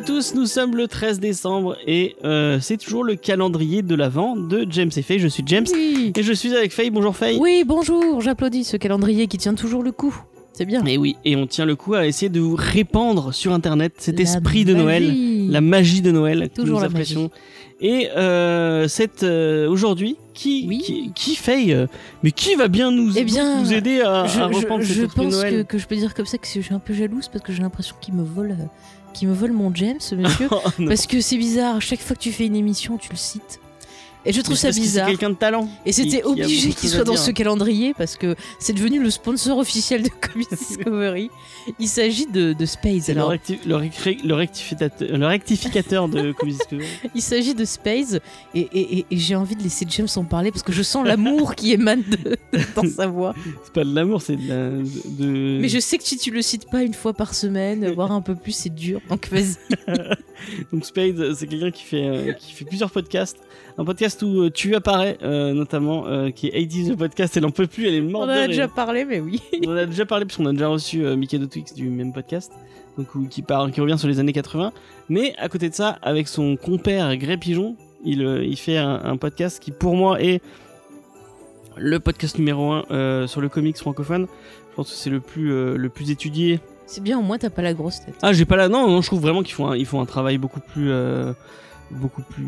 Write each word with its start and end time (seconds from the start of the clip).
à 0.00 0.02
tous, 0.02 0.34
nous 0.34 0.46
sommes 0.46 0.76
le 0.76 0.88
13 0.88 1.20
décembre 1.20 1.76
et 1.86 2.16
euh, 2.24 2.58
c'est 2.60 2.76
toujours 2.76 3.04
le 3.04 3.16
calendrier 3.16 3.82
de 3.82 3.94
l'Avent 3.94 4.34
de 4.36 4.66
James 4.70 4.90
et 4.96 5.02
Faye. 5.02 5.18
Je 5.18 5.28
suis 5.28 5.42
James 5.46 5.66
Oui. 5.72 6.12
et 6.16 6.22
je 6.22 6.32
suis 6.32 6.54
avec 6.54 6.72
Faye. 6.72 6.90
Bonjour 6.90 7.14
Faye. 7.16 7.38
Oui, 7.38 7.64
bonjour, 7.66 8.20
j'applaudis 8.20 8.64
ce 8.64 8.76
calendrier 8.76 9.26
qui 9.26 9.36
tient 9.36 9.54
toujours 9.54 9.82
le 9.82 9.92
coup. 9.92 10.14
C'est 10.52 10.64
bien. 10.64 10.84
Et 10.86 10.96
oui, 10.98 11.16
et 11.24 11.36
on 11.36 11.46
tient 11.46 11.64
le 11.64 11.76
coup 11.76 11.94
à 11.94 12.06
essayer 12.06 12.28
de 12.28 12.40
vous 12.40 12.56
répandre 12.56 13.32
sur 13.34 13.52
internet 13.52 13.94
cet 13.98 14.16
La 14.16 14.22
esprit 14.22 14.64
de 14.64 14.74
Noël. 14.74 15.04
La 15.50 15.60
magie 15.60 16.00
de 16.02 16.10
Noël 16.10 16.48
que 16.48 16.60
Toujours 16.62 16.80
nous 16.80 16.84
apprécions. 16.84 17.30
Et 17.82 18.10
euh, 18.10 18.88
cette 18.88 19.22
euh, 19.22 19.66
aujourd'hui, 19.68 20.16
qui, 20.34 20.66
Oui. 20.68 20.78
qui 20.84 21.12
qui 21.14 21.34
Faye 21.34 21.72
euh, 21.72 21.86
Mais 22.22 22.30
qui 22.30 22.54
va 22.54 22.68
bien 22.68 22.90
nous, 22.90 23.16
Eh 23.16 23.24
bien, 23.24 23.60
nous 23.62 23.72
aider 23.72 24.00
à, 24.02 24.26
je, 24.26 24.38
à 24.40 24.46
reprendre 24.48 24.82
je- 24.82 24.92
je 24.92 25.06
pense 25.06 25.32
Noël 25.32 25.64
que, 25.64 25.72
que 25.72 25.78
je 25.78 25.86
peux 25.86 25.96
dire 25.96 26.12
comme 26.14 26.26
ça 26.26 26.36
que 26.36 26.46
je 26.46 26.60
suis 26.60 26.74
un 26.74 26.78
peu 26.78 26.92
jalouse 26.92 27.28
parce 27.28 27.42
que 27.42 27.52
j'ai 27.54 27.62
l'impression 27.62 27.96
qu'il 28.00 28.12
me 28.14 28.22
vole, 28.22 28.54
qu'il 29.14 29.28
me 29.28 29.34
vole 29.34 29.52
mon 29.52 29.74
James, 29.74 29.98
monsieur. 30.16 30.48
Oh, 30.52 30.60
parce 30.86 31.06
que 31.06 31.22
c'est 31.22 31.38
bizarre, 31.38 31.80
chaque 31.80 32.00
fois 32.00 32.14
que 32.16 32.20
tu 32.20 32.32
fais 32.32 32.44
une 32.46 32.56
émission, 32.56 32.98
tu 32.98 33.08
le 33.10 33.16
cites. 33.16 33.60
Et 34.26 34.32
je 34.32 34.40
trouve 34.42 34.56
ça 34.56 34.68
parce 34.68 34.76
que 34.76 34.82
c'est 34.82 34.88
bizarre. 34.88 35.08
quelqu'un 35.08 35.30
de 35.30 35.34
talent. 35.34 35.68
Et 35.86 35.92
c'était 35.92 36.22
obligé 36.24 36.70
qu'il 36.72 36.88
soit 36.90 37.04
dans 37.04 37.16
ce 37.16 37.30
calendrier 37.30 37.94
parce 37.96 38.16
que 38.16 38.34
c'est 38.58 38.72
devenu 38.74 39.02
le 39.02 39.08
sponsor 39.10 39.58
officiel 39.58 40.02
de 40.02 40.08
Comic 40.32 40.48
Discovery. 40.54 41.30
Il 41.78 41.88
s'agit 41.88 42.26
de, 42.26 42.52
de 42.52 42.66
Space. 42.66 43.08
Le, 43.08 43.12
Alors, 43.16 43.32
recti- 43.32 43.58
le 43.64 44.34
rectificateur, 44.34 45.16
le 45.18 45.26
rectificateur 45.26 46.08
de 46.08 46.32
Comics 46.38 46.56
Discovery. 46.58 46.86
il 47.14 47.22
s'agit 47.22 47.54
de 47.54 47.64
Space 47.64 48.18
et, 48.54 48.60
et- 48.60 48.98
et- 48.98 49.06
et 49.10 49.16
j'ai 49.16 49.34
envie 49.36 49.56
de 49.56 49.62
laisser 49.62 49.86
James 49.88 50.08
en 50.16 50.24
parler 50.24 50.50
parce 50.50 50.62
que 50.62 50.72
je 50.72 50.82
sens 50.82 51.06
l'amour 51.06 51.54
qui 51.54 51.72
émane 51.72 52.02
de- 52.02 52.36
dans 52.76 52.84
sa 52.88 53.06
voix. 53.06 53.34
C'est 53.64 53.72
pas 53.72 53.84
de 53.84 53.94
l'amour, 53.94 54.20
c'est 54.22 54.36
de, 54.36 55.58
Mais 55.60 55.68
je 55.68 55.78
sais 55.78 55.98
que 55.98 56.04
si 56.04 56.16
tu 56.18 56.30
le 56.30 56.42
cites 56.42 56.68
pas 56.70 56.82
une 56.82 56.94
fois 56.94 57.12
par 57.14 57.34
semaine, 57.34 57.90
voire 57.92 58.12
un 58.12 58.20
peu 58.20 58.34
plus, 58.34 58.52
c'est 58.52 58.74
dur. 58.74 59.00
Donc 59.08 59.28
vas-y. 59.30 59.56
Donc 60.72 60.84
Spade, 60.86 61.34
c'est 61.34 61.46
quelqu'un 61.46 61.70
qui 61.70 61.82
fait 61.84 62.06
euh, 62.06 62.32
qui 62.32 62.52
fait 62.52 62.64
plusieurs 62.64 62.90
podcasts. 62.90 63.36
Un 63.78 63.84
podcast 63.84 64.09
où 64.22 64.42
euh, 64.42 64.50
tu 64.50 64.74
apparais 64.74 65.18
euh, 65.22 65.52
notamment, 65.52 66.06
euh, 66.06 66.30
qui 66.30 66.48
est 66.48 66.66
80 66.66 66.94
the 66.94 66.98
podcast. 66.98 67.36
Elle 67.36 67.46
en 67.46 67.50
peut 67.50 67.66
plus, 67.66 67.86
elle 67.88 67.94
est 67.94 68.00
On 68.00 68.10
morte. 68.10 68.24
en 68.30 68.34
de 68.34 68.38
a 68.38 68.46
déjà 68.46 68.68
parlé, 68.68 69.04
mais 69.04 69.20
oui. 69.20 69.40
On 69.66 69.70
en 69.72 69.76
a 69.76 69.86
déjà 69.86 70.06
parlé 70.06 70.24
parce 70.24 70.36
qu'on 70.36 70.46
a 70.46 70.52
déjà 70.52 70.68
reçu 70.68 71.04
euh, 71.04 71.16
Mickey 71.16 71.38
de 71.38 71.46
Twix 71.46 71.74
du 71.74 71.88
même 71.88 72.12
podcast, 72.12 72.52
donc 72.98 73.14
où- 73.14 73.26
qui 73.28 73.42
parle, 73.42 73.70
qui 73.72 73.80
revient 73.80 73.98
sur 73.98 74.08
les 74.08 74.18
années 74.20 74.32
80. 74.32 74.72
Mais 75.08 75.34
à 75.38 75.48
côté 75.48 75.68
de 75.68 75.74
ça, 75.74 75.98
avec 76.02 76.28
son 76.28 76.56
compère 76.56 77.16
Grey 77.16 77.36
Pigeon, 77.36 77.76
il 78.04 78.24
euh, 78.24 78.44
il 78.44 78.56
fait 78.56 78.78
un, 78.78 79.00
un 79.04 79.16
podcast 79.16 79.60
qui 79.62 79.70
pour 79.72 79.94
moi 79.96 80.20
est 80.22 80.40
le 81.76 81.98
podcast 82.00 82.38
numéro 82.38 82.72
1 82.90 83.26
sur 83.26 83.40
le 83.40 83.48
comics 83.48 83.76
francophone. 83.78 84.26
Je 84.70 84.76
pense 84.76 84.90
que 84.90 84.96
c'est 84.96 85.10
le 85.10 85.20
plus 85.20 85.52
euh, 85.52 85.76
le 85.76 85.88
plus 85.88 86.10
étudié 86.10 86.60
C'est 86.86 87.02
bien, 87.02 87.18
au 87.18 87.22
moins 87.22 87.38
t'as 87.38 87.50
pas 87.50 87.62
la 87.62 87.74
grosse 87.74 88.00
tête. 88.04 88.14
Ah, 88.22 88.32
j'ai 88.32 88.44
pas 88.44 88.56
là. 88.56 88.68
Non, 88.68 88.86
non, 88.88 89.00
je 89.02 89.06
trouve 89.06 89.20
vraiment 89.20 89.42
qu'ils 89.42 89.54
font 89.54 89.68
un, 89.68 89.76
ils 89.76 89.86
font 89.86 90.00
un 90.00 90.06
travail 90.06 90.38
beaucoup 90.38 90.60
plus, 90.60 90.90
euh, 90.90 91.32
beaucoup 91.90 92.22
plus. 92.22 92.46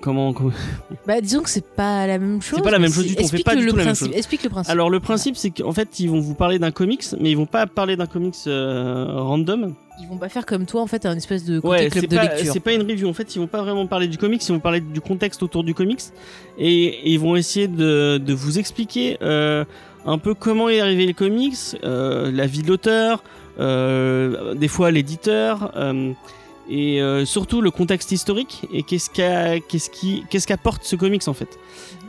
Comment, 0.00 0.32
comment- 0.32 0.50
Bah 1.06 1.20
disons 1.20 1.42
que 1.42 1.48
c'est 1.50 1.64
pas 1.64 2.06
la 2.08 2.18
même 2.18 2.42
chose. 2.42 2.60
pas 2.62 2.70
la 2.72 2.80
même 2.80 2.90
chose 2.92 3.04
c'est- 3.04 3.10
du 3.10 3.14
tout, 3.16 3.22
on 3.22 3.28
fait 3.28 3.36
explique 3.36 3.44
pas 3.46 3.54
du 3.54 3.66
la 3.66 3.72
même 3.74 3.84
principe. 3.86 4.06
chose. 4.08 4.16
Explique 4.16 4.42
le 4.42 4.50
principe. 4.50 4.72
Alors 4.72 4.90
le 4.90 4.98
principe, 4.98 5.36
c'est 5.36 5.50
qu'en 5.50 5.72
fait, 5.72 6.00
ils 6.00 6.08
vont 6.10 6.18
vous 6.20 6.34
parler 6.34 6.58
d'un 6.58 6.72
comics, 6.72 7.04
mais 7.20 7.30
ils 7.30 7.36
vont 7.36 7.46
pas 7.46 7.66
parler 7.66 7.94
d'un 7.96 8.06
comics 8.06 8.34
euh, 8.48 9.06
random. 9.08 9.74
Ils 10.00 10.08
vont 10.08 10.16
pas 10.16 10.28
faire 10.28 10.46
comme 10.46 10.64
toi 10.64 10.80
en 10.82 10.86
fait 10.86 11.06
un 11.06 11.16
espèce 11.16 11.44
de 11.44 11.60
côté 11.60 11.68
Ouais, 11.84 11.88
club 11.90 12.04
c'est 12.04 12.10
de 12.10 12.16
pas, 12.16 12.22
lecture. 12.22 12.52
c'est 12.52 12.60
pas 12.60 12.72
une 12.72 12.82
review. 12.82 13.08
En 13.08 13.12
fait, 13.12 13.34
ils 13.34 13.38
vont 13.40 13.46
pas 13.48 13.62
vraiment 13.62 13.86
parler 13.86 14.08
du 14.08 14.16
comics, 14.18 14.44
ils 14.48 14.52
vont 14.52 14.60
parler 14.60 14.80
du 14.80 15.00
contexte 15.00 15.42
autour 15.42 15.62
du 15.64 15.74
comics, 15.74 16.00
et, 16.58 16.84
et 16.86 17.10
ils 17.12 17.18
vont 17.20 17.36
essayer 17.36 17.68
de, 17.68 18.18
de 18.18 18.32
vous 18.32 18.58
expliquer 18.58 19.16
euh, 19.22 19.64
un 20.06 20.18
peu 20.18 20.34
comment 20.34 20.68
est 20.68 20.80
arrivé 20.80 21.06
le 21.06 21.12
comics, 21.14 21.56
euh, 21.84 22.30
la 22.32 22.46
vie 22.46 22.62
de 22.62 22.68
l'auteur, 22.68 23.22
des 23.58 24.68
fois 24.68 24.90
l'éditeur. 24.90 25.72
Et 26.70 27.00
euh, 27.00 27.24
surtout 27.24 27.60
le 27.62 27.70
contexte 27.70 28.12
historique 28.12 28.66
et 28.72 28.82
qu'est-ce 28.82 29.08
qu'a- 29.10 29.58
qu'est-ce 29.60 29.88
qui 29.90 30.24
qu'est-ce 30.28 30.46
qu'apporte 30.46 30.84
ce 30.84 30.96
comics 30.96 31.26
en 31.26 31.32
fait 31.32 31.58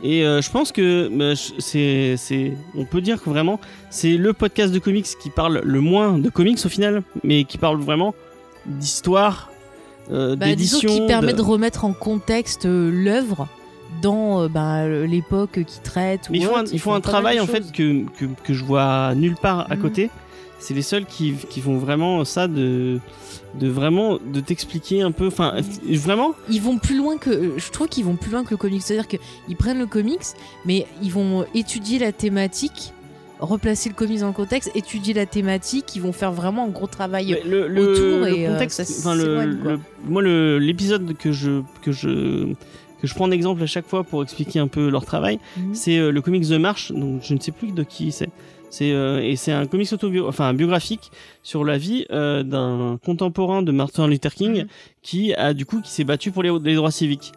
et 0.02 0.24
euh, 0.24 0.42
je 0.42 0.50
pense 0.50 0.70
que 0.72 1.08
bah, 1.12 1.32
c'est 1.58 2.16
c'est 2.18 2.52
on 2.76 2.84
peut 2.84 3.00
dire 3.00 3.22
que 3.22 3.30
vraiment 3.30 3.58
c'est 3.90 4.16
le 4.18 4.32
podcast 4.34 4.72
de 4.72 4.78
comics 4.78 5.06
qui 5.20 5.30
parle 5.30 5.62
le 5.64 5.80
moins 5.80 6.18
de 6.18 6.28
comics 6.28 6.58
au 6.64 6.68
final 6.68 7.02
mais 7.24 7.44
qui 7.44 7.56
parle 7.58 7.80
vraiment 7.80 8.14
d'histoire 8.66 9.50
euh, 10.10 10.36
Bah, 10.36 10.46
d'édition 10.46 10.78
qu'il 10.90 11.06
permet 11.06 11.32
de- 11.32 11.42
remettre 11.42 11.84
en 11.84 11.92
contexte 11.92 12.66
euh, 12.66 12.90
l'œuvre 12.90 13.48
dans 14.02 14.48
bah, 14.48 14.86
l'époque 14.88 15.60
qui 15.66 15.80
traite. 15.80 16.28
ou 16.30 16.34
ils 16.34 16.44
font 16.44 16.56
un, 16.56 16.64
ils 16.64 16.78
font 16.78 17.00
travail 17.00 17.40
en 17.40 17.46
fait 17.46 17.72
que, 17.72 18.04
que, 18.18 18.24
que 18.44 18.54
je 18.54 18.64
vois 18.64 19.14
nulle 19.14 19.34
part 19.36 19.66
à 19.70 19.76
Mhm. 19.76 19.82
côté 19.82 20.10
c'est 20.60 20.74
les 20.74 20.82
seuls 20.82 21.06
qui, 21.06 21.34
qui 21.48 21.60
font 21.60 21.76
vraiment 21.78 22.24
ça 22.24 22.46
de 22.48 23.00
de 23.58 23.66
vraiment 23.66 24.18
de 24.24 24.38
t'expliquer 24.40 25.02
un 25.02 25.10
peu 25.10 25.26
enfin 25.26 25.54
vraiment? 25.88 26.34
Ils 26.48 26.62
vont 26.62 26.78
plus 26.78 26.96
loin 26.96 27.16
que. 27.18 27.30
euh, 27.30 27.58
Je 27.58 27.70
trouve 27.72 27.88
qu'ils 27.88 28.04
vont 28.04 28.14
plus 28.16 28.30
loin 28.30 28.44
que 28.44 28.50
le 28.50 28.56
comics. 28.56 28.80
C'est-à-dire 28.82 29.08
qu'ils 29.08 29.56
prennent 29.56 29.78
le 29.80 29.86
comics, 29.86 30.20
mais 30.64 30.86
ils 31.02 31.10
vont 31.10 31.44
étudier 31.54 31.98
la 31.98 32.12
thématique, 32.12 32.92
replacer 33.40 33.88
le 33.88 33.96
comics 33.96 34.20
dans 34.20 34.28
le 34.28 34.32
contexte, 34.32 34.70
étudier 34.76 35.14
la 35.14 35.26
thématique. 35.26 35.96
Ils 35.96 36.02
vont 36.02 36.12
faire 36.12 36.30
vraiment 36.32 36.66
un 36.66 36.68
gros 36.68 36.86
travail. 36.86 37.40
Le, 37.44 37.66
le, 37.66 37.82
autour 37.82 38.04
le 38.26 38.28
et, 38.36 38.46
euh, 38.46 38.52
contexte, 38.52 38.84
ça 38.84 39.10
enfin, 39.10 39.16
le, 39.16 39.80
moi 40.06 40.22
l'épisode 40.22 41.16
que 41.16 41.32
je 41.32 41.62
que 41.82 41.90
je 41.92 42.52
que 43.00 43.06
je 43.06 43.14
prends 43.14 43.24
en 43.24 43.30
exemple 43.30 43.62
à 43.62 43.66
chaque 43.66 43.86
fois 43.88 44.04
pour 44.04 44.22
expliquer 44.22 44.58
un 44.60 44.68
peu 44.68 44.90
leur 44.90 45.04
travail, 45.06 45.38
Mhm. 45.56 45.74
c'est 45.74 45.98
euh, 45.98 46.12
le 46.12 46.20
comics 46.20 46.46
The 46.46 46.52
March, 46.60 46.92
donc 46.92 47.22
je 47.22 47.34
ne 47.34 47.40
sais 47.40 47.50
plus 47.50 47.72
de 47.72 47.82
qui 47.82 48.12
c'est. 48.12 48.28
C'est 48.70 48.92
euh, 48.92 49.20
et 49.20 49.36
c'est 49.36 49.52
un 49.52 49.66
comics 49.66 49.92
autobio, 49.92 50.28
enfin 50.28 50.54
biographique 50.54 51.10
sur 51.42 51.64
la 51.64 51.76
vie 51.76 52.06
euh, 52.12 52.42
d'un 52.44 52.98
contemporain 53.04 53.62
de 53.62 53.72
Martin 53.72 54.06
Luther 54.06 54.32
King 54.34 54.62
Mhm. 54.62 54.66
qui 55.02 55.34
a 55.34 55.52
du 55.54 55.66
coup 55.66 55.80
qui 55.80 55.90
s'est 55.90 56.04
battu 56.04 56.30
pour 56.30 56.42
les, 56.42 56.52
les 56.64 56.74
droits 56.76 56.90
civiques. 56.92 57.32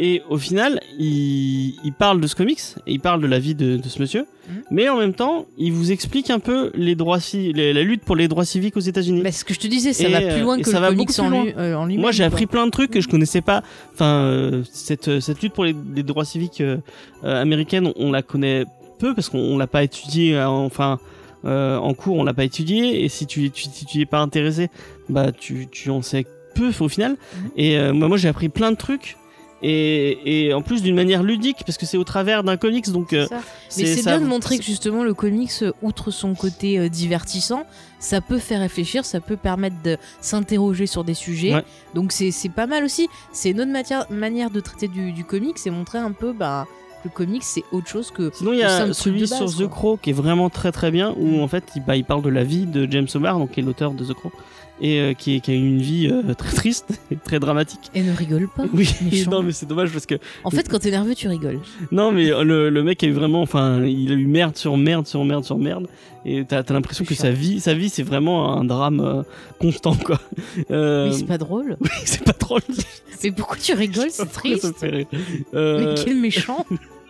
Et 0.00 0.22
au 0.30 0.38
final, 0.38 0.80
il, 0.96 1.74
il 1.82 1.92
parle 1.92 2.20
de 2.20 2.26
ce 2.28 2.36
comics 2.36 2.60
et 2.86 2.92
il 2.92 3.00
parle 3.00 3.20
de 3.20 3.26
la 3.26 3.40
vie 3.40 3.56
de, 3.56 3.76
de 3.78 3.88
ce 3.88 4.00
monsieur, 4.00 4.26
Mhm. 4.48 4.62
mais 4.70 4.88
en 4.88 4.96
même 4.96 5.12
temps, 5.12 5.44
il 5.58 5.72
vous 5.72 5.90
explique 5.90 6.30
un 6.30 6.38
peu 6.38 6.70
les 6.74 6.94
droits 6.94 7.18
les- 7.34 7.72
la 7.72 7.82
lutte 7.82 8.02
pour 8.04 8.14
les 8.16 8.28
droits 8.28 8.44
civiques 8.44 8.76
aux 8.76 8.80
États-Unis. 8.80 9.22
Bah, 9.22 9.32
ce 9.32 9.44
que 9.44 9.52
je 9.52 9.58
te 9.58 9.66
disais, 9.66 9.92
ça 9.92 10.08
Et, 10.08 10.12
va 10.12 10.20
euh, 10.20 10.32
plus 10.34 10.42
loin 10.42 10.56
et 10.56 10.62
que 10.62 10.70
ça 10.70 10.76
le 10.78 10.86
va 10.86 10.88
comics 10.90 11.18
en, 11.18 11.28
loin. 11.28 11.44
lui- 11.44 11.52
euh, 11.58 11.74
en 11.74 11.84
lui-même. 11.86 12.00
Moi, 12.00 12.12
j'ai 12.12 12.22
appris 12.24 12.46
plein 12.46 12.64
de 12.64 12.70
trucs 12.70 12.92
que 12.92 13.00
je 13.00 13.08
connaissais 13.08 13.40
pas. 13.40 13.62
Enfin, 13.92 14.22
euh, 14.24 14.62
cette, 14.72 15.18
cette 15.20 15.42
lutte 15.42 15.52
pour 15.52 15.64
les, 15.64 15.74
les 15.94 16.04
droits 16.04 16.24
civiques 16.24 16.60
euh, 16.60 16.76
euh, 17.24 17.42
américaines, 17.42 17.88
on, 17.88 17.94
on 17.96 18.12
la 18.12 18.22
connaît 18.22 18.64
peu 18.98 19.14
parce 19.14 19.28
qu'on 19.28 19.38
on 19.38 19.58
l'a 19.58 19.66
pas 19.66 19.82
étudié. 19.82 20.36
euh, 20.36 20.46
enfin, 20.48 20.98
euh, 21.44 21.76
en 21.76 21.94
cours, 21.94 22.16
on 22.16 22.24
l'a 22.24 22.34
pas 22.34 22.44
étudié. 22.44 23.04
Et 23.04 23.08
si 23.08 23.26
tu, 23.26 23.50
tu, 23.50 23.64
si 23.72 23.84
tu 23.86 24.00
es 24.00 24.06
pas 24.06 24.20
intéressé, 24.20 24.68
bah, 25.08 25.32
tu, 25.32 25.68
tu 25.70 25.90
en 25.90 26.02
sais 26.02 26.26
peu 26.54 26.72
au 26.80 26.88
final. 26.88 27.12
Mhm. 27.12 27.50
Et 27.56 27.78
euh, 27.78 27.92
moi, 27.92 28.08
moi, 28.08 28.16
j'ai 28.16 28.28
appris 28.28 28.48
plein 28.48 28.70
de 28.70 28.76
trucs. 28.76 29.16
Et, 29.60 30.46
et 30.46 30.54
en 30.54 30.62
plus 30.62 30.82
d'une 30.82 30.94
manière 30.94 31.24
ludique 31.24 31.64
parce 31.66 31.76
que 31.78 31.84
c'est 31.84 31.96
au 31.96 32.04
travers 32.04 32.44
d'un 32.44 32.56
comics 32.56 32.88
donc 32.92 33.12
euh, 33.12 33.26
C'est. 33.68 33.82
Mais 33.82 34.02
bien 34.02 34.20
de 34.20 34.24
montrer 34.24 34.56
que 34.56 34.62
justement 34.62 35.02
le 35.02 35.14
comics, 35.14 35.50
outre 35.82 36.12
son 36.12 36.36
côté 36.36 36.78
euh, 36.78 36.88
divertissant, 36.88 37.66
ça 37.98 38.20
peut 38.20 38.38
faire 38.38 38.60
réfléchir, 38.60 39.04
ça 39.04 39.18
peut 39.18 39.36
permettre 39.36 39.74
de 39.82 39.96
s'interroger 40.20 40.86
sur 40.86 41.02
des 41.02 41.14
sujets. 41.14 41.56
Ouais. 41.56 41.64
Donc 41.94 42.12
c'est 42.12 42.30
pas 42.54 42.68
mal 42.68 42.84
aussi. 42.84 43.08
C'est 43.32 43.50
une 43.50 43.60
autre 43.60 43.72
matière, 43.72 44.06
manière 44.10 44.50
de 44.50 44.60
traiter 44.60 44.86
du, 44.86 45.10
du 45.10 45.24
comics, 45.24 45.58
c'est 45.58 45.70
montrer 45.70 45.98
un 45.98 46.12
peu 46.12 46.32
bah, 46.32 46.68
le 47.04 47.10
comics 47.10 47.42
c'est 47.42 47.64
autre 47.72 47.88
chose 47.88 48.10
que. 48.10 48.30
Sinon, 48.34 48.52
il 48.52 48.58
y 48.58 48.62
a 48.62 48.92
celui 48.92 49.20
de 49.20 49.26
sur 49.26 49.40
base, 49.40 49.54
The 49.56 49.58
quoi. 49.60 49.68
Crow 49.68 49.96
qui 49.96 50.10
est 50.10 50.14
vraiment 50.14 50.50
très 50.50 50.72
très 50.72 50.90
bien, 50.90 51.14
où 51.18 51.40
en 51.40 51.48
fait 51.48 51.64
il, 51.76 51.84
bah, 51.84 51.96
il 51.96 52.04
parle 52.04 52.22
de 52.22 52.28
la 52.30 52.44
vie 52.44 52.66
de 52.66 52.90
James 52.90 53.08
O'Barr, 53.14 53.38
donc 53.38 53.52
qui 53.52 53.60
est 53.60 53.62
l'auteur 53.62 53.92
de 53.92 54.04
The 54.04 54.14
Crow, 54.14 54.32
et 54.80 55.00
euh, 55.00 55.12
qui, 55.14 55.40
qui 55.40 55.50
a 55.50 55.54
eu 55.54 55.58
une 55.58 55.80
vie 55.80 56.08
euh, 56.08 56.34
très 56.34 56.52
triste 56.52 56.86
et 57.10 57.16
très 57.16 57.40
dramatique. 57.40 57.90
Et 57.94 58.02
ne 58.02 58.12
rigole 58.14 58.48
pas. 58.54 58.64
Oui, 58.72 58.88
méchant. 59.10 59.30
non 59.30 59.42
mais 59.42 59.52
c'est 59.52 59.66
dommage 59.66 59.90
parce 59.90 60.06
que 60.06 60.14
En 60.44 60.50
fait, 60.50 60.68
quand 60.68 60.78
t'es 60.78 60.90
nerveux, 60.90 61.14
tu 61.14 61.28
rigoles. 61.28 61.60
non 61.90 62.12
mais 62.12 62.30
euh, 62.32 62.42
le, 62.44 62.70
le 62.70 62.82
mec 62.82 63.02
a 63.02 63.06
eu 63.06 63.12
vraiment, 63.12 63.42
enfin, 63.42 63.82
il 63.84 64.10
a 64.12 64.14
eu 64.14 64.26
merde 64.26 64.56
sur 64.56 64.76
merde 64.76 65.06
sur 65.06 65.24
merde 65.24 65.44
sur 65.44 65.58
merde, 65.58 65.86
et 66.24 66.44
t'as 66.44 66.58
as, 66.60 66.72
l'impression 66.72 67.04
que 67.04 67.14
sa 67.14 67.30
vie, 67.30 67.60
sa 67.60 67.74
vie 67.74 67.88
c'est 67.88 68.02
vraiment 68.02 68.56
un 68.56 68.64
drame 68.64 69.00
euh, 69.00 69.22
constant 69.60 69.94
quoi. 69.94 70.20
Mais 70.70 71.12
c'est 71.12 71.26
pas 71.26 71.38
drôle. 71.38 71.76
oui, 71.80 71.88
c'est 72.04 72.24
pas 72.24 72.32
drôle. 72.38 72.62
Mais 73.24 73.32
pourquoi 73.32 73.56
tu 73.56 73.72
rigoles 73.74 74.10
C'est 74.10 74.30
triste. 74.30 74.74
Mais 74.84 75.06
quel 76.04 76.16
méchant. 76.20 76.64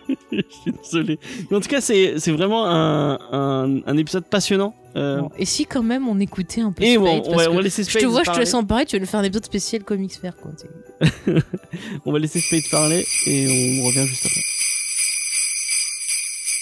je 0.31 0.37
suis 0.49 0.71
désolé. 0.83 1.19
Mais 1.49 1.57
en 1.57 1.59
tout 1.59 1.69
cas, 1.69 1.81
c'est 1.81 2.15
c'est 2.19 2.31
vraiment 2.31 2.65
un, 2.67 3.19
un, 3.31 3.81
un 3.85 3.97
épisode 3.97 4.25
passionnant. 4.25 4.75
Euh, 4.95 5.19
Bon, 5.21 5.29
et 5.37 5.45
si 5.45 5.65
quand 5.65 5.83
même 5.83 6.07
on 6.07 6.19
écoutait 6.19 6.61
un 6.61 6.71
peu 6.71 6.83
et 6.83 6.95
Spade, 6.95 7.03
bon, 7.03 7.17
on 7.19 7.31
parce 7.31 7.37
va, 7.37 7.45
que 7.45 7.51
on 7.51 7.55
va 7.55 7.61
laisser 7.61 7.83
Je 7.83 7.97
te 7.99 8.05
vois, 8.05 8.23
je 8.23 8.31
te 8.31 8.39
laisse 8.39 8.53
en 8.55 8.63
parler, 8.63 8.85
tu 8.85 8.95
vas 8.95 8.99
nous 8.99 9.05
faire 9.05 9.19
un 9.19 9.23
épisode 9.23 9.45
spécial 9.45 9.83
comics 9.83 10.13
faire 10.13 10.35
quoi. 10.35 10.51
On 12.05 12.11
va 12.11 12.19
laisser 12.19 12.39
Spade 12.39 12.63
parler 12.71 13.05
et 13.27 13.79
on 13.81 13.85
revient 13.87 14.05
juste 14.07 14.25
après. 14.25 14.41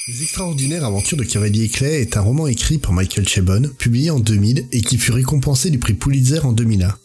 Les 0.09 0.23
extraordinaires 0.23 0.85
aventures 0.85 1.17
de 1.17 1.23
Cavalier 1.23 1.67
Clay 1.67 2.01
est 2.01 2.15
un 2.15 2.21
roman 2.21 2.47
écrit 2.47 2.77
par 2.77 2.93
Michael 2.93 3.27
Chabon, 3.27 3.63
publié 3.77 4.09
en 4.09 4.19
2000 4.19 4.67
et 4.71 4.81
qui 4.81 4.97
fut 4.97 5.11
récompensé 5.11 5.69
du 5.69 5.79
prix 5.79 5.93
Pulitzer 5.93 6.45
en 6.45 6.53
2001. 6.53 6.95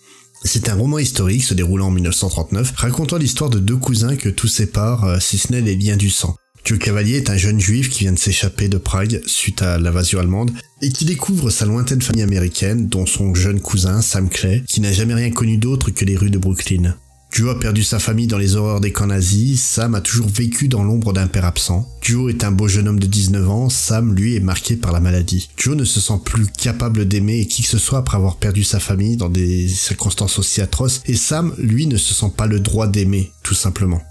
C'est 0.44 0.68
un 0.68 0.74
roman 0.74 0.98
historique 0.98 1.44
se 1.44 1.54
déroulant 1.54 1.86
en 1.86 1.90
1939, 1.92 2.72
racontant 2.76 3.16
l'histoire 3.16 3.50
de 3.50 3.58
deux 3.58 3.76
cousins 3.76 4.16
que 4.16 4.28
tout 4.28 4.48
sépare, 4.48 5.04
euh, 5.04 5.18
si 5.20 5.38
ce 5.38 5.52
n'est 5.52 5.60
les 5.60 5.76
liens 5.76 5.96
du 5.96 6.10
sang. 6.10 6.36
Joe 6.64 6.78
Cavalier 6.78 7.16
est 7.16 7.30
un 7.30 7.36
jeune 7.36 7.60
juif 7.60 7.90
qui 7.90 8.00
vient 8.00 8.12
de 8.12 8.18
s'échapper 8.18 8.68
de 8.68 8.78
Prague 8.78 9.20
suite 9.26 9.62
à 9.62 9.78
l'invasion 9.78 10.20
allemande 10.20 10.52
et 10.80 10.90
qui 10.90 11.04
découvre 11.04 11.50
sa 11.50 11.66
lointaine 11.66 12.02
famille 12.02 12.22
américaine, 12.22 12.86
dont 12.86 13.06
son 13.06 13.34
jeune 13.34 13.60
cousin 13.60 14.00
Sam 14.00 14.28
Clay, 14.28 14.62
qui 14.68 14.80
n'a 14.80 14.92
jamais 14.92 15.14
rien 15.14 15.30
connu 15.30 15.56
d'autre 15.56 15.90
que 15.90 16.04
les 16.04 16.16
rues 16.16 16.30
de 16.30 16.38
Brooklyn. 16.38 16.96
Joe 17.32 17.48
a 17.48 17.54
perdu 17.54 17.82
sa 17.82 17.98
famille 17.98 18.26
dans 18.26 18.36
les 18.36 18.56
horreurs 18.56 18.82
des 18.82 18.92
camps 18.92 19.06
nazis, 19.06 19.58
Sam 19.58 19.94
a 19.94 20.02
toujours 20.02 20.28
vécu 20.28 20.68
dans 20.68 20.84
l'ombre 20.84 21.14
d'un 21.14 21.28
père 21.28 21.46
absent. 21.46 21.88
Joe 22.02 22.30
est 22.30 22.44
un 22.44 22.52
beau 22.52 22.68
jeune 22.68 22.88
homme 22.88 23.00
de 23.00 23.06
19 23.06 23.48
ans, 23.48 23.68
Sam 23.70 24.14
lui 24.14 24.36
est 24.36 24.40
marqué 24.40 24.76
par 24.76 24.92
la 24.92 25.00
maladie. 25.00 25.48
Joe 25.56 25.74
ne 25.74 25.84
se 25.84 25.98
sent 25.98 26.20
plus 26.26 26.46
capable 26.46 27.08
d'aimer 27.08 27.46
qui 27.46 27.62
que 27.62 27.68
ce 27.68 27.78
soit 27.78 28.00
après 28.00 28.18
avoir 28.18 28.36
perdu 28.36 28.64
sa 28.64 28.80
famille 28.80 29.16
dans 29.16 29.30
des 29.30 29.66
circonstances 29.66 30.38
aussi 30.38 30.60
atroces, 30.60 31.00
et 31.06 31.16
Sam 31.16 31.54
lui 31.56 31.86
ne 31.86 31.96
se 31.96 32.12
sent 32.12 32.34
pas 32.36 32.46
le 32.46 32.60
droit 32.60 32.86
d'aimer, 32.86 33.32
tout 33.42 33.54
simplement. 33.54 34.02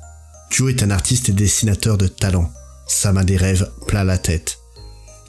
Joe 0.49 0.71
est 0.71 0.81
un 0.81 0.89
artiste 0.89 1.29
et 1.29 1.33
dessinateur 1.33 1.99
de 1.99 2.07
talent. 2.07 2.51
Sam 2.87 3.17
a 3.17 3.23
des 3.23 3.37
rêves 3.37 3.69
plein 3.85 4.03
la 4.03 4.17
tête. 4.17 4.57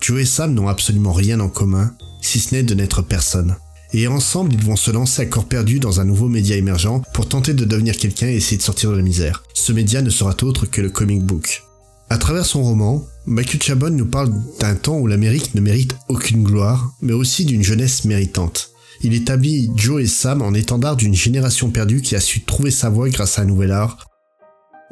Joe 0.00 0.22
et 0.22 0.26
Sam 0.26 0.54
n'ont 0.54 0.68
absolument 0.68 1.12
rien 1.12 1.40
en 1.40 1.50
commun, 1.50 1.94
si 2.22 2.40
ce 2.40 2.54
n'est 2.54 2.62
de 2.62 2.74
n'être 2.74 3.02
personne. 3.02 3.54
Et 3.94 4.06
ensemble, 4.06 4.54
ils 4.54 4.64
vont 4.64 4.76
se 4.76 4.90
lancer 4.90 5.22
à 5.22 5.26
corps 5.26 5.44
perdu 5.44 5.78
dans 5.78 6.00
un 6.00 6.04
nouveau 6.04 6.28
média 6.28 6.56
émergent 6.56 7.02
pour 7.12 7.28
tenter 7.28 7.52
de 7.52 7.64
devenir 7.64 7.96
quelqu'un 7.96 8.28
et 8.28 8.36
essayer 8.36 8.56
de 8.56 8.62
sortir 8.62 8.90
de 8.90 8.96
la 8.96 9.02
misère. 9.02 9.42
Ce 9.52 9.72
média 9.72 10.00
ne 10.00 10.10
sera 10.10 10.34
autre 10.42 10.66
que 10.66 10.80
le 10.80 10.88
comic 10.88 11.22
book. 11.22 11.62
À 12.08 12.18
travers 12.18 12.46
son 12.46 12.62
roman, 12.62 13.06
Michael 13.26 13.62
Chabon 13.62 13.90
nous 13.90 14.06
parle 14.06 14.32
d'un 14.60 14.74
temps 14.74 14.98
où 14.98 15.06
l'Amérique 15.06 15.54
ne 15.54 15.60
mérite 15.60 15.96
aucune 16.08 16.42
gloire, 16.42 16.92
mais 17.00 17.12
aussi 17.12 17.44
d'une 17.44 17.62
jeunesse 17.62 18.04
méritante. 18.04 18.70
Il 19.02 19.14
établit 19.14 19.70
Joe 19.76 20.02
et 20.02 20.06
Sam 20.06 20.42
en 20.42 20.54
étendard 20.54 20.96
d'une 20.96 21.14
génération 21.14 21.70
perdue 21.70 22.02
qui 22.02 22.14
a 22.14 22.20
su 22.20 22.44
trouver 22.44 22.70
sa 22.70 22.88
voie 22.88 23.08
grâce 23.08 23.38
à 23.38 23.42
un 23.42 23.46
nouvel 23.46 23.72
art, 23.72 24.06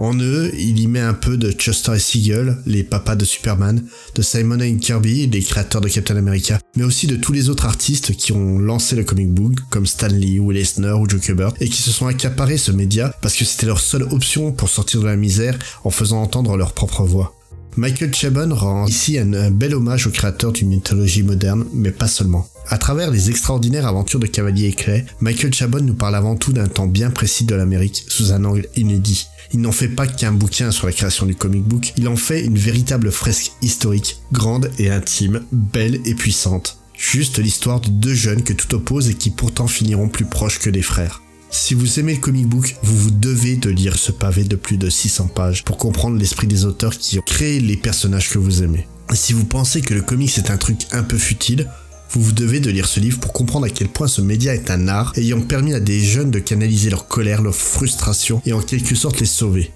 en 0.00 0.18
eux, 0.18 0.50
il 0.58 0.80
y 0.80 0.86
met 0.86 1.00
un 1.00 1.12
peu 1.12 1.36
de 1.36 1.52
Chester 1.52 1.94
et 1.94 1.98
Siegel, 1.98 2.56
les 2.64 2.82
papas 2.82 3.16
de 3.16 3.26
Superman, 3.26 3.84
de 4.14 4.22
Simon 4.22 4.58
et 4.60 4.74
Kirby, 4.76 5.26
les 5.26 5.42
créateurs 5.42 5.82
de 5.82 5.88
Captain 5.88 6.16
America, 6.16 6.58
mais 6.74 6.84
aussi 6.84 7.06
de 7.06 7.16
tous 7.16 7.32
les 7.32 7.50
autres 7.50 7.66
artistes 7.66 8.16
qui 8.16 8.32
ont 8.32 8.58
lancé 8.58 8.96
le 8.96 9.04
comic 9.04 9.30
book, 9.30 9.56
comme 9.68 9.86
Stan 9.86 10.08
Lee, 10.08 10.40
Will 10.40 10.56
Eisner 10.56 10.92
ou 10.92 11.08
Joe 11.08 11.20
Kubert, 11.20 11.52
et 11.60 11.68
qui 11.68 11.82
se 11.82 11.90
sont 11.90 12.06
accaparés 12.06 12.56
ce 12.56 12.72
média 12.72 13.14
parce 13.20 13.36
que 13.36 13.44
c'était 13.44 13.66
leur 13.66 13.80
seule 13.80 14.04
option 14.04 14.52
pour 14.52 14.70
sortir 14.70 15.02
de 15.02 15.06
la 15.06 15.16
misère 15.16 15.58
en 15.84 15.90
faisant 15.90 16.22
entendre 16.22 16.56
leur 16.56 16.72
propre 16.72 17.04
voix. 17.04 17.39
Michael 17.76 18.12
Chabon 18.12 18.54
rend 18.54 18.86
ici 18.86 19.18
un, 19.18 19.50
bel 19.50 19.74
hommage 19.74 20.06
aux 20.06 20.10
créateurs 20.10 20.52
d'une 20.52 20.68
mythologie 20.68 21.22
moderne, 21.22 21.64
mais 21.72 21.92
pas 21.92 22.08
seulement. 22.08 22.48
À 22.68 22.78
travers 22.78 23.10
les 23.10 23.30
extraordinaires 23.30 23.86
aventures 23.86 24.20
de 24.20 24.26
Cavalier 24.26 24.68
et 24.68 24.72
Clay, 24.72 25.06
Michael 25.20 25.54
Chabon 25.54 25.82
nous 25.82 25.94
parle 25.94 26.16
avant 26.16 26.36
tout 26.36 26.52
d'un 26.52 26.66
temps 26.66 26.86
bien 26.86 27.10
précis 27.10 27.44
de 27.44 27.54
l'Amérique 27.54 28.04
sous 28.08 28.32
un 28.32 28.44
angle 28.44 28.66
inédit. 28.76 29.28
Il 29.52 29.60
n'en 29.60 29.72
fait 29.72 29.88
pas 29.88 30.06
qu'un 30.06 30.32
bouquin 30.32 30.70
sur 30.70 30.86
la 30.86 30.92
création 30.92 31.26
du 31.26 31.34
comic 31.34 31.64
book, 31.64 31.92
il 31.96 32.08
en 32.08 32.16
fait 32.16 32.44
une 32.44 32.58
véritable 32.58 33.10
fresque 33.10 33.52
historique, 33.62 34.18
grande 34.32 34.70
et 34.78 34.90
intime, 34.90 35.42
belle 35.52 36.00
et 36.04 36.14
puissante. 36.14 36.78
Juste 36.96 37.38
l'histoire 37.38 37.80
de 37.80 37.88
deux 37.88 38.14
jeunes 38.14 38.42
que 38.42 38.52
tout 38.52 38.74
oppose 38.74 39.08
et 39.08 39.14
qui 39.14 39.30
pourtant 39.30 39.66
finiront 39.66 40.08
plus 40.08 40.26
proches 40.26 40.58
que 40.58 40.70
des 40.70 40.82
frères. 40.82 41.22
Si 41.52 41.74
vous 41.74 41.98
aimez 41.98 42.14
le 42.14 42.20
comic 42.20 42.46
book, 42.46 42.76
vous 42.84 42.96
vous 42.96 43.10
devez 43.10 43.56
de 43.56 43.70
lire 43.70 43.98
ce 43.98 44.12
pavé 44.12 44.44
de 44.44 44.54
plus 44.54 44.76
de 44.76 44.88
600 44.88 45.26
pages 45.28 45.64
pour 45.64 45.78
comprendre 45.78 46.16
l'esprit 46.16 46.46
des 46.46 46.64
auteurs 46.64 46.96
qui 46.96 47.18
ont 47.18 47.22
créé 47.22 47.58
les 47.58 47.76
personnages 47.76 48.30
que 48.30 48.38
vous 48.38 48.62
aimez. 48.62 48.86
si 49.14 49.32
vous 49.32 49.44
pensez 49.44 49.80
que 49.80 49.92
le 49.92 50.02
comics 50.02 50.38
est 50.38 50.52
un 50.52 50.56
truc 50.56 50.86
un 50.92 51.02
peu 51.02 51.18
futile, 51.18 51.68
vous 52.12 52.22
vous 52.22 52.32
devez 52.32 52.60
de 52.60 52.70
lire 52.70 52.86
ce 52.86 53.00
livre 53.00 53.18
pour 53.18 53.32
comprendre 53.32 53.66
à 53.66 53.70
quel 53.70 53.88
point 53.88 54.06
ce 54.06 54.20
média 54.20 54.54
est 54.54 54.70
un 54.70 54.86
art 54.86 55.12
ayant 55.16 55.40
permis 55.40 55.74
à 55.74 55.80
des 55.80 56.00
jeunes 56.00 56.30
de 56.30 56.38
canaliser 56.38 56.88
leur 56.88 57.08
colère, 57.08 57.42
leur 57.42 57.54
frustration 57.54 58.40
et 58.46 58.52
en 58.52 58.60
quelque 58.60 58.94
sorte 58.94 59.18
les 59.18 59.26
sauver. 59.26 59.72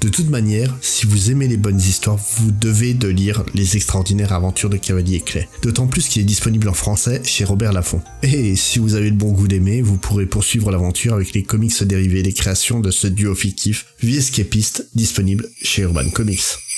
De 0.00 0.08
toute 0.08 0.30
manière, 0.30 0.74
si 0.80 1.04
vous 1.04 1.30
aimez 1.30 1.46
les 1.46 1.58
bonnes 1.58 1.78
histoires, 1.78 2.16
vous 2.16 2.50
devez 2.52 2.94
de 2.94 3.08
lire 3.08 3.44
Les 3.52 3.76
extraordinaires 3.76 4.32
aventures 4.32 4.70
de 4.70 4.78
Cavalier 4.78 5.20
Clay. 5.20 5.46
D'autant 5.60 5.86
plus 5.86 6.08
qu'il 6.08 6.22
est 6.22 6.24
disponible 6.24 6.70
en 6.70 6.72
français 6.72 7.20
chez 7.22 7.44
Robert 7.44 7.74
Laffont. 7.74 8.00
Et 8.22 8.56
si 8.56 8.78
vous 8.78 8.94
avez 8.94 9.10
le 9.10 9.16
bon 9.16 9.32
goût 9.32 9.46
d'aimer, 9.46 9.82
vous 9.82 9.98
pourrez 9.98 10.24
poursuivre 10.24 10.70
l'aventure 10.70 11.12
avec 11.12 11.34
les 11.34 11.42
comics 11.42 11.82
dérivés 11.82 12.22
des 12.22 12.32
créations 12.32 12.80
de 12.80 12.90
ce 12.90 13.08
duo 13.08 13.34
fictif, 13.34 13.88
Vie 14.00 14.16
escapiste, 14.16 14.88
disponible 14.94 15.46
chez 15.62 15.82
Urban 15.82 16.08
Comics. 16.08 16.69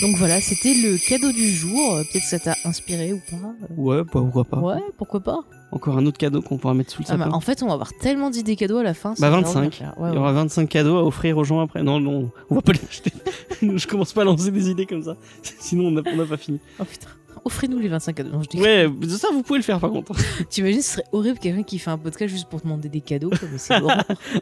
Donc 0.00 0.16
voilà, 0.16 0.40
c'était 0.40 0.74
le 0.74 0.98
cadeau 0.98 1.30
du 1.30 1.50
jour. 1.50 1.98
Peut-être 1.98 2.22
que 2.22 2.28
ça 2.28 2.38
t'a 2.38 2.56
inspiré 2.64 3.12
ou 3.12 3.20
pas. 3.30 3.54
Ouais, 3.76 4.02
bah, 4.02 4.10
pourquoi 4.10 4.44
pas. 4.44 4.58
Ouais, 4.58 4.82
pourquoi 4.98 5.20
pas. 5.20 5.38
Encore 5.70 5.98
un 5.98 6.06
autre 6.06 6.18
cadeau 6.18 6.42
qu'on 6.42 6.58
pourra 6.58 6.74
mettre 6.74 6.92
sous 6.92 7.02
le 7.02 7.06
ah 7.10 7.16
bah, 7.16 7.28
en 7.32 7.40
fait, 7.40 7.62
on 7.62 7.66
va 7.66 7.74
avoir 7.74 7.92
tellement 7.94 8.30
d'idées 8.30 8.56
cadeaux 8.56 8.78
à 8.78 8.82
la 8.82 8.94
fin. 8.94 9.14
Bah 9.18 9.30
25. 9.30 9.80
Il 9.80 10.14
y 10.14 10.16
aura 10.16 10.32
25 10.32 10.68
cadeaux 10.68 10.96
à 10.96 11.04
offrir 11.04 11.38
aux 11.38 11.44
gens 11.44 11.60
après. 11.60 11.82
Non, 11.82 12.00
non, 12.00 12.30
on 12.50 12.54
va 12.54 12.62
pas 12.62 12.72
les 12.72 12.84
acheter. 12.88 13.12
je 13.62 13.86
commence 13.86 14.12
pas 14.12 14.22
à 14.22 14.24
lancer 14.24 14.50
des 14.50 14.68
idées 14.68 14.86
comme 14.86 15.02
ça. 15.02 15.16
Sinon, 15.42 15.86
on 15.86 15.90
n'a 15.90 16.02
pas 16.02 16.36
fini. 16.36 16.60
Oh 16.78 16.84
putain. 16.84 17.08
Offrez-nous 17.44 17.78
les 17.78 17.88
25 17.88 18.14
cadeaux. 18.14 18.30
Non, 18.30 18.42
je 18.42 18.48
dis 18.48 18.60
ouais, 18.60 18.88
ça 19.08 19.28
vous 19.32 19.42
pouvez 19.42 19.58
le 19.58 19.64
faire 19.64 19.78
par 19.78 19.90
contre. 19.90 20.12
T'imagines, 20.48 20.80
ce 20.80 20.92
serait 20.92 21.04
horrible 21.12 21.38
quelqu'un 21.38 21.62
qui 21.62 21.78
fait 21.78 21.90
un 21.90 21.98
podcast 21.98 22.32
juste 22.32 22.48
pour 22.48 22.60
demander 22.60 22.88
des 22.88 23.00
cadeaux. 23.00 23.30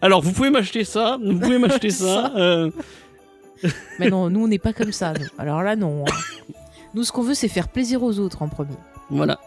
Alors, 0.01 0.23
vous 0.23 0.33
pouvez 0.33 0.51
m'acheter 0.51 0.85
ça, 0.85 1.19
vous 1.23 1.39
pouvez 1.39 1.59
m'acheter 1.59 1.91
ça. 1.91 2.33
Euh, 2.37 2.71
mais 3.99 4.11
non, 4.11 4.31
nous 4.31 4.45
on 4.45 4.49
n'est 4.49 4.59
pas 4.59 4.73
comme 4.73 4.93
ça. 4.93 5.13
Alors 5.39 5.63
là, 5.63 5.77
non. 5.77 6.05
Hein. 6.07 6.13
Nous, 6.95 7.05
ce 7.05 7.13
qu'on 7.13 7.23
veut, 7.23 7.35
c'est 7.35 7.49
faire 7.49 7.69
plaisir 7.69 8.03
aux 8.03 8.19
autres 8.19 8.43
en 8.43 8.49
premier. 8.49 8.77
Voilà. 9.09 9.39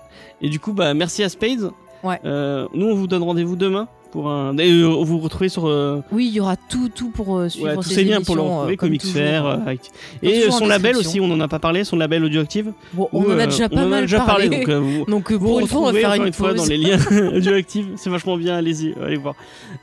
Et 0.41 0.49
du 0.49 0.59
coup, 0.59 0.73
bah, 0.73 0.93
merci 0.93 1.23
à 1.23 1.29
Spades. 1.29 1.71
Ouais. 2.03 2.19
Euh, 2.25 2.67
nous, 2.73 2.87
on 2.87 2.95
vous 2.95 3.07
donne 3.07 3.23
rendez-vous 3.23 3.55
demain 3.55 3.87
pour 4.11 4.29
un. 4.29 4.57
Et 4.57 4.71
euh, 4.71 4.87
vous 4.87 5.19
retrouvez 5.19 5.49
sur. 5.49 5.67
Euh, 5.67 6.01
oui, 6.11 6.27
il 6.27 6.33
y 6.33 6.39
aura 6.39 6.55
tout, 6.55 6.89
tout 6.89 7.09
pour 7.09 7.37
euh, 7.37 7.49
suivre 7.49 7.67
ouais, 7.67 7.75
tous 7.75 7.83
ces 7.83 8.03
liens 8.03 8.21
pour 8.21 8.35
le 8.35 8.41
retrouver, 8.41 8.77
Comics 8.77 9.05
Fair. 9.05 9.61
et 10.21 10.49
son 10.51 10.67
label 10.67 10.97
aussi, 10.97 11.19
on 11.19 11.31
en 11.31 11.39
a 11.39 11.47
pas 11.47 11.59
parlé, 11.59 11.83
son 11.83 11.97
label 11.97 12.23
Audioactive. 12.23 12.71
Bon, 12.93 13.09
on 13.11 13.23
en 13.25 13.39
a 13.39 13.45
déjà 13.45 13.69
pas 13.69 13.85
mal 13.85 14.03
déjà 14.03 14.21
parlé. 14.21 14.49
donc, 15.07 15.31
vous, 15.31 15.39
pour 15.39 15.59
une 15.59 15.67
fois, 15.67 15.81
on 15.81 15.91
va 15.91 15.93
faire 15.93 16.13
une, 16.13 16.33
fois 16.33 16.53
dans 16.53 16.65
les 16.65 16.77
liens 16.77 16.99
Audioactive. 17.35 17.87
C'est 17.97 18.09
vachement 18.09 18.37
bien, 18.37 18.55
allez-y, 18.55 18.93
allez 19.03 19.17
voir. 19.17 19.35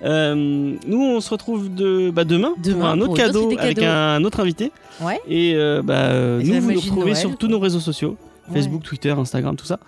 nous, 0.02 1.02
on 1.02 1.20
se 1.20 1.30
retrouve 1.30 1.74
de, 1.74 2.10
bah, 2.10 2.24
demain, 2.24 2.54
demain 2.62 2.78
pour 2.78 2.86
un 2.86 3.00
autre 3.00 3.14
cadeau 3.14 3.52
avec 3.58 3.82
un 3.82 4.22
autre 4.24 4.40
invité. 4.40 4.72
Ouais. 5.00 5.20
Et 5.28 5.56
bah, 5.84 6.12
nous, 6.42 6.60
vous 6.60 6.72
nous 6.72 6.80
retrouvez 6.80 7.14
sur 7.14 7.36
tous 7.36 7.48
nos 7.48 7.58
réseaux 7.58 7.80
sociaux. 7.80 8.16
Facebook, 8.52 8.82
Twitter, 8.82 9.10
Instagram, 9.10 9.56
tout 9.56 9.66
ça. 9.66 9.78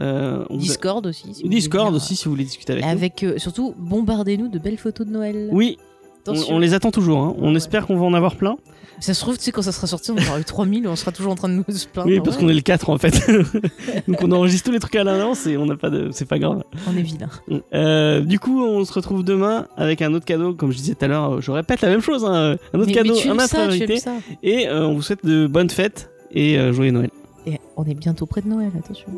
Euh, 0.00 0.44
Discord 0.50 1.06
aussi. 1.06 1.34
Si 1.34 1.48
Discord 1.48 1.94
aussi 1.94 2.14
si 2.14 2.24
vous 2.26 2.32
voulez 2.32 2.44
discuter 2.44 2.74
avec, 2.74 2.84
avec 2.84 3.22
nous. 3.22 3.30
Euh, 3.30 3.38
surtout, 3.38 3.74
bombardez-nous 3.76 4.48
de 4.48 4.58
belles 4.58 4.78
photos 4.78 5.06
de 5.06 5.12
Noël. 5.12 5.48
Oui. 5.50 5.78
On, 6.26 6.58
les 6.58 6.74
attend 6.74 6.90
toujours. 6.90 7.20
Hein. 7.20 7.34
On 7.38 7.54
espère 7.54 7.86
qu'on 7.86 7.96
va 7.96 8.04
en 8.04 8.12
avoir 8.12 8.36
plein. 8.36 8.56
Ça 9.00 9.14
se 9.14 9.20
trouve, 9.20 9.38
tu 9.38 9.44
sais, 9.44 9.52
quand 9.52 9.62
ça 9.62 9.72
sera 9.72 9.86
sorti, 9.86 10.10
on 10.10 10.16
aura 10.16 10.40
eu 10.40 10.44
3000 10.44 10.88
on 10.88 10.96
sera 10.96 11.12
toujours 11.12 11.32
en 11.32 11.36
train 11.36 11.48
de 11.48 11.54
nous 11.54 11.64
se 11.68 11.86
plaindre. 11.86 12.10
Oui, 12.10 12.20
parce 12.20 12.36
qu'on 12.36 12.48
est 12.48 12.54
le 12.54 12.60
4 12.60 12.90
en 12.90 12.98
fait. 12.98 13.30
Donc 14.08 14.22
on 14.22 14.32
enregistre 14.32 14.66
tous 14.66 14.72
les 14.72 14.80
trucs 14.80 14.96
à 14.96 15.04
l'avance 15.04 15.46
et 15.46 15.56
on 15.56 15.66
n'a 15.66 15.76
pas 15.76 15.88
de. 15.88 16.10
C'est 16.12 16.26
pas 16.26 16.38
grave. 16.38 16.64
On 16.86 16.96
est 16.96 17.02
vilain. 17.02 17.28
Euh, 17.72 18.20
du 18.20 18.38
coup, 18.38 18.62
on 18.62 18.84
se 18.84 18.92
retrouve 18.92 19.24
demain 19.24 19.68
avec 19.76 20.02
un 20.02 20.12
autre 20.12 20.26
cadeau. 20.26 20.52
Comme 20.52 20.72
je 20.72 20.78
disais 20.78 20.94
tout 20.94 21.04
à 21.04 21.08
l'heure, 21.08 21.40
je 21.40 21.50
répète 21.50 21.80
la 21.80 21.88
même 21.88 22.02
chose. 22.02 22.24
Hein. 22.24 22.56
Un 22.74 22.80
autre 22.80 22.92
cadeau, 22.92 23.14
un 23.26 23.38
autre 23.38 23.56
invité. 23.56 24.00
Et 24.42 24.68
on 24.68 24.94
vous 24.94 25.02
souhaite 25.02 25.24
de 25.24 25.46
bonnes 25.46 25.70
fêtes 25.70 26.10
et 26.32 26.58
joyeux 26.72 26.90
Noël. 26.90 27.10
Et 27.48 27.58
on 27.76 27.84
est 27.84 27.94
bientôt 27.94 28.26
près 28.26 28.42
de 28.42 28.48
Noël, 28.48 28.70
attention. 28.78 29.08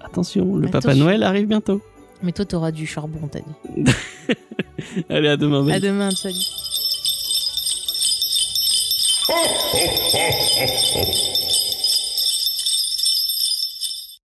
Attention, 0.00 0.56
le 0.56 0.68
Papa 0.68 0.94
Noël 0.94 1.24
arrive 1.24 1.46
bientôt. 1.46 1.80
Mais 2.22 2.30
toi, 2.30 2.44
t'auras 2.44 2.70
du 2.70 2.86
charbon, 2.86 3.28
t'as 3.28 3.40
dit. 3.40 3.92
Allez, 5.08 5.28
à 5.28 5.36
demain. 5.36 5.66
À 5.68 5.80
demain, 5.80 6.10
salut. 6.12 6.38